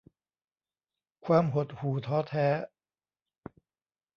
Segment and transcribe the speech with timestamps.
[1.25, 2.47] ความหดหู่ท้อแท้